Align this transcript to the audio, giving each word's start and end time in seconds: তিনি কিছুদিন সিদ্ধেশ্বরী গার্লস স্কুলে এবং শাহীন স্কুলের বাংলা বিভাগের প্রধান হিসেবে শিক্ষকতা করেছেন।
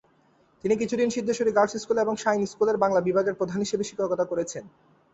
তিনি 0.63 0.75
কিছুদিন 0.81 1.09
সিদ্ধেশ্বরী 1.11 1.51
গার্লস 1.53 1.73
স্কুলে 1.83 1.99
এবং 2.01 2.15
শাহীন 2.17 2.43
স্কুলের 2.45 2.81
বাংলা 2.83 2.99
বিভাগের 3.01 3.37
প্রধান 3.39 3.59
হিসেবে 3.65 3.83
শিক্ষকতা 3.89 4.25
করেছেন। 4.31 4.63